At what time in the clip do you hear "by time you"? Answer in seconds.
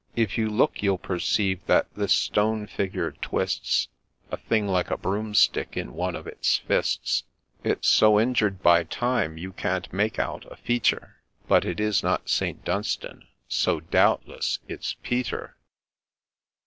8.63-9.53